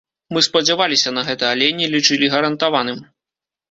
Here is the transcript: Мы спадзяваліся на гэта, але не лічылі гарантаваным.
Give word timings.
Мы 0.37 0.41
спадзяваліся 0.47 1.15
на 1.19 1.25
гэта, 1.29 1.53
але 1.55 1.71
не 1.83 1.93
лічылі 1.95 2.35
гарантаваным. 2.39 3.03